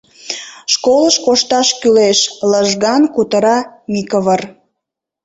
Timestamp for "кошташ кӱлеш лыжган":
1.25-3.03